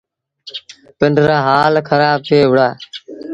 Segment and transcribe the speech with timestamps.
[0.99, 2.67] پنڊرآ هآل کرآب ٿئي وُهڙآ۔